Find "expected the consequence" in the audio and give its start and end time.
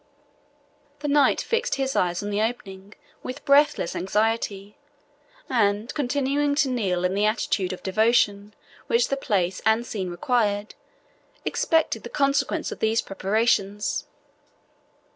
11.45-12.71